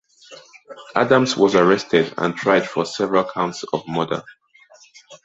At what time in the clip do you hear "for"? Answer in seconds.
2.67-2.85